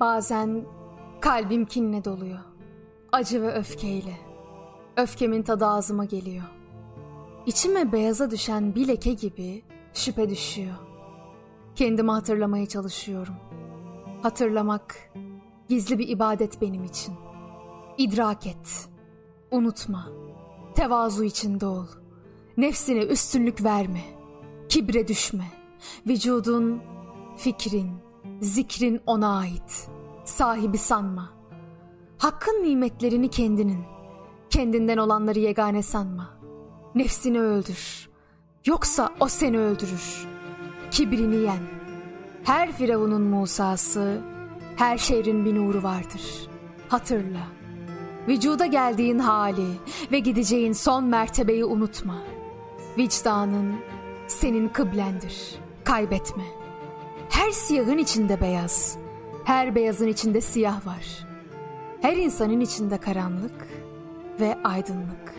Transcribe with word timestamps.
Bazen 0.00 0.64
kalbim 1.20 1.66
kinle 1.66 2.04
doluyor. 2.04 2.38
Acı 3.12 3.42
ve 3.42 3.52
öfkeyle. 3.52 4.16
Öfkemin 4.96 5.42
tadı 5.42 5.66
ağzıma 5.66 6.04
geliyor. 6.04 6.44
İçime 7.46 7.92
beyaza 7.92 8.30
düşen 8.30 8.74
bir 8.74 8.88
leke 8.88 9.12
gibi 9.12 9.64
şüphe 9.94 10.30
düşüyor. 10.30 10.74
Kendimi 11.74 12.10
hatırlamaya 12.10 12.66
çalışıyorum. 12.66 13.34
Hatırlamak 14.22 15.12
gizli 15.68 15.98
bir 15.98 16.08
ibadet 16.08 16.60
benim 16.60 16.84
için. 16.84 17.14
İdrak 17.98 18.46
et. 18.46 18.88
Unutma. 19.50 20.08
Tevazu 20.74 21.24
içinde 21.24 21.66
ol. 21.66 21.86
Nefsine 22.56 23.02
üstünlük 23.04 23.64
verme. 23.64 24.00
Kibre 24.68 25.08
düşme. 25.08 25.44
Vücudun, 26.06 26.82
fikrin, 27.36 27.90
zikrin 28.40 29.00
ona 29.06 29.38
ait. 29.38 29.88
Sahibi 30.24 30.78
sanma. 30.78 31.32
Hakkın 32.18 32.62
nimetlerini 32.62 33.28
kendinin. 33.30 33.84
Kendinden 34.50 34.96
olanları 34.96 35.38
yegane 35.38 35.82
sanma. 35.82 36.30
Nefsini 36.94 37.40
öldür. 37.40 38.08
Yoksa 38.66 39.10
o 39.20 39.28
seni 39.28 39.58
öldürür. 39.58 40.26
Kibrini 40.90 41.36
yen. 41.36 41.62
Her 42.44 42.72
firavunun 42.72 43.22
Musa'sı, 43.22 44.20
her 44.76 44.98
şehrin 44.98 45.44
bir 45.44 45.54
nuru 45.54 45.82
vardır. 45.82 46.48
Hatırla. 46.88 47.46
Vücuda 48.28 48.66
geldiğin 48.66 49.18
hali 49.18 49.66
ve 50.12 50.18
gideceğin 50.18 50.72
son 50.72 51.04
mertebeyi 51.04 51.64
unutma. 51.64 52.22
Vicdanın 52.98 53.74
senin 54.26 54.68
kıblendir. 54.68 55.54
Kaybetme. 55.84 56.65
Her 57.36 57.50
siyahın 57.50 57.98
içinde 57.98 58.40
beyaz, 58.40 58.96
her 59.44 59.74
beyazın 59.74 60.08
içinde 60.08 60.40
siyah 60.40 60.86
var. 60.86 61.26
Her 62.02 62.16
insanın 62.16 62.60
içinde 62.60 62.98
karanlık 62.98 63.68
ve 64.40 64.58
aydınlık. 64.64 65.34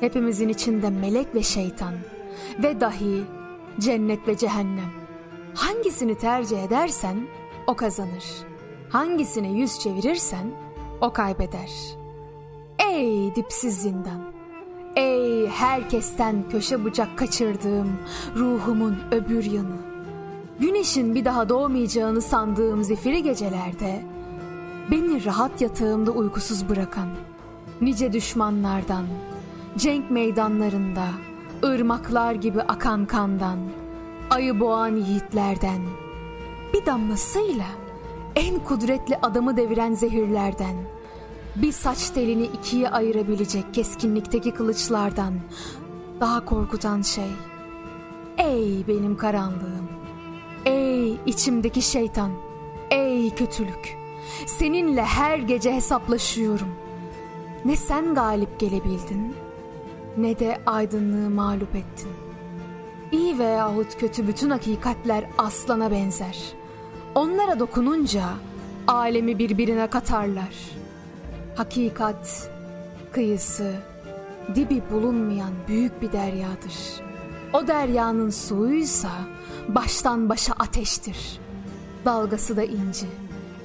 Hepimizin 0.00 0.48
içinde 0.48 0.90
melek 0.90 1.34
ve 1.34 1.42
şeytan 1.42 1.94
ve 2.62 2.80
dahi 2.80 3.24
cennet 3.80 4.28
ve 4.28 4.36
cehennem. 4.36 4.90
Hangisini 5.54 6.18
tercih 6.18 6.62
edersen 6.62 7.26
o 7.66 7.74
kazanır. 7.74 8.24
Hangisine 8.88 9.52
yüz 9.52 9.78
çevirirsen 9.78 10.50
o 11.00 11.12
kaybeder. 11.12 11.70
Ey 12.90 13.34
dipsiz 13.34 13.78
zindan! 13.78 14.32
Ey 14.96 15.46
herkesten 15.46 16.48
köşe 16.50 16.84
bucak 16.84 17.18
kaçırdığım 17.18 17.92
ruhumun 18.36 18.98
öbür 19.10 19.44
yanı. 19.44 19.93
Güneşin 20.64 21.14
bir 21.14 21.24
daha 21.24 21.48
doğmayacağını 21.48 22.22
sandığım 22.22 22.84
zifiri 22.84 23.22
gecelerde 23.22 24.04
beni 24.90 25.24
rahat 25.24 25.60
yatağımda 25.60 26.10
uykusuz 26.10 26.68
bırakan 26.68 27.08
nice 27.80 28.12
düşmanlardan, 28.12 29.04
cenk 29.76 30.10
meydanlarında 30.10 31.04
ırmaklar 31.64 32.34
gibi 32.34 32.62
akan 32.62 33.06
kandan, 33.06 33.58
ayı 34.30 34.60
boğan 34.60 34.96
yiğitlerden, 34.96 35.80
bir 36.74 36.86
damlasıyla 36.86 37.66
en 38.36 38.58
kudretli 38.58 39.16
adamı 39.22 39.56
deviren 39.56 39.94
zehirlerden, 39.94 40.76
bir 41.56 41.72
saç 41.72 42.10
telini 42.10 42.44
ikiye 42.44 42.88
ayırabilecek 42.88 43.74
keskinlikteki 43.74 44.50
kılıçlardan 44.50 45.34
daha 46.20 46.44
korkutan 46.44 47.02
şey. 47.02 47.30
Ey 48.38 48.84
benim 48.88 49.16
karanlığım, 49.16 49.93
ey 50.66 51.18
içimdeki 51.26 51.82
şeytan, 51.82 52.30
ey 52.90 53.30
kötülük, 53.30 53.98
seninle 54.46 55.02
her 55.02 55.38
gece 55.38 55.72
hesaplaşıyorum. 55.74 56.68
Ne 57.64 57.76
sen 57.76 58.14
galip 58.14 58.60
gelebildin, 58.60 59.34
ne 60.16 60.38
de 60.38 60.58
aydınlığı 60.66 61.30
mağlup 61.30 61.74
ettin. 61.74 62.10
İyi 63.12 63.38
veyahut 63.38 63.98
kötü 63.98 64.28
bütün 64.28 64.50
hakikatler 64.50 65.24
aslana 65.38 65.90
benzer. 65.90 66.38
Onlara 67.14 67.58
dokununca 67.58 68.24
alemi 68.86 69.38
birbirine 69.38 69.86
katarlar. 69.86 70.54
Hakikat, 71.56 72.50
kıyısı, 73.12 73.74
dibi 74.54 74.82
bulunmayan 74.92 75.52
büyük 75.68 76.02
bir 76.02 76.12
deryadır. 76.12 76.74
O 77.54 77.66
deryanın 77.66 78.30
suyuysa 78.30 79.10
baştan 79.68 80.28
başa 80.28 80.52
ateştir. 80.52 81.38
Dalgası 82.04 82.56
da 82.56 82.64
inci. 82.64 83.06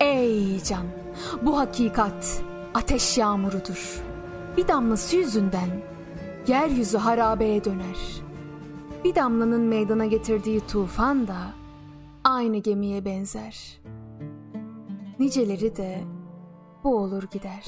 Ey 0.00 0.62
can, 0.62 0.86
bu 1.42 1.58
hakikat 1.58 2.42
ateş 2.74 3.18
yağmurudur. 3.18 4.02
Bir 4.56 4.68
damlası 4.68 5.16
yüzünden 5.16 5.82
yeryüzü 6.46 6.98
harabeye 6.98 7.64
döner. 7.64 7.96
Bir 9.04 9.14
damlanın 9.14 9.62
meydana 9.62 10.06
getirdiği 10.06 10.60
tufan 10.60 11.28
da 11.28 11.36
aynı 12.24 12.56
gemiye 12.56 13.04
benzer. 13.04 13.80
Niceleri 15.18 15.76
de 15.76 16.04
bu 16.84 16.96
olur 16.96 17.22
gider. 17.22 17.66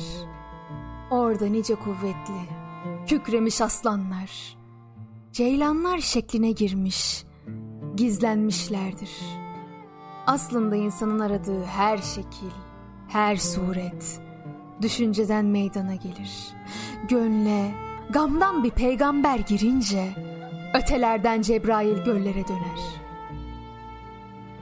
Orada 1.11 1.47
nice 1.47 1.75
kuvvetli, 1.75 2.41
kükremiş 3.07 3.61
aslanlar, 3.61 4.58
ceylanlar 5.39 5.99
şekline 5.99 6.51
girmiş, 6.51 7.25
gizlenmişlerdir. 7.97 9.11
Aslında 10.27 10.77
insanın 10.77 11.19
aradığı 11.19 11.65
her 11.65 11.99
şekil, 11.99 12.51
her 13.09 13.37
suret, 13.37 14.21
düşünceden 14.83 15.45
meydana 15.45 15.95
gelir. 15.95 16.49
Gönle, 17.09 17.75
gamdan 18.11 18.65
bir 18.65 18.71
peygamber 18.71 19.39
girince, 19.39 20.15
ötelerden 20.75 21.43
Cebrail 21.43 22.05
göllere 22.05 22.49
döner. 22.49 22.81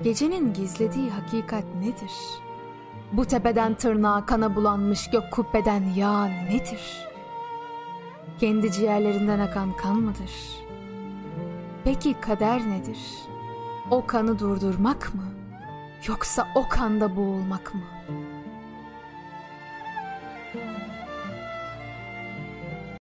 Gecenin 0.02 0.52
gizlediği 0.52 1.10
hakikat 1.10 1.64
nedir?'' 1.74 2.46
Bu 3.12 3.24
tepeden 3.24 3.74
tırnağa 3.74 4.26
kana 4.26 4.56
bulanmış 4.56 5.10
gök 5.10 5.30
kubbeden 5.30 5.82
yağ 5.96 6.24
nedir? 6.24 7.06
Kendi 8.40 8.72
ciğerlerinden 8.72 9.38
akan 9.38 9.76
kan 9.76 9.96
mıdır? 9.96 10.65
Peki 11.86 12.20
kader 12.20 12.70
nedir? 12.70 12.98
O 13.90 14.06
kanı 14.06 14.38
durdurmak 14.38 15.14
mı? 15.14 15.22
Yoksa 16.06 16.48
o 16.54 16.68
kanda 16.68 17.16
boğulmak 17.16 17.74
mı?'' 17.74 18.25